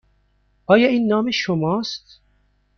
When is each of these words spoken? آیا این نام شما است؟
آیا 0.67 0.87
این 0.87 1.07
نام 1.07 1.31
شما 1.31 1.79
است؟ 1.79 2.21